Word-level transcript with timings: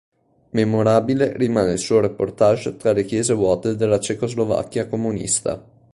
Memorabile 0.49 1.37
rimane 1.37 1.73
il 1.73 1.77
suo 1.77 1.99
reportage 1.99 2.75
tra 2.75 2.91
le 2.91 3.05
chiese 3.05 3.35
vuote 3.35 3.75
della 3.75 3.99
Cecoslovacchia 3.99 4.87
comunista. 4.87 5.63